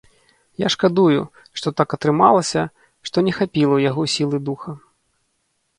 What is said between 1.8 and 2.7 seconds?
так атрымалася,